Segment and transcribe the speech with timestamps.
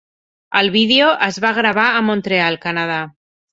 [0.61, 3.01] El vídeo es va gravar a Montreal, Canadà.